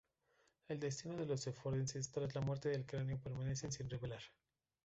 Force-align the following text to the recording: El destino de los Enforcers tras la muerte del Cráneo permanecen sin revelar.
El 0.67 0.79
destino 0.79 1.15
de 1.15 1.27
los 1.27 1.45
Enforcers 1.45 2.09
tras 2.11 2.33
la 2.33 2.41
muerte 2.41 2.69
del 2.69 2.87
Cráneo 2.87 3.19
permanecen 3.19 3.71
sin 3.71 3.87
revelar. 3.87 4.23